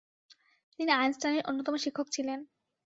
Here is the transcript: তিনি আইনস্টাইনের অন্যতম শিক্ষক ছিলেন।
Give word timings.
তিনি 0.79 0.91
আইনস্টাইনের 0.93 1.47
অন্যতম 1.49 1.75
শিক্ষক 1.77 2.07
ছিলেন। 2.11 2.39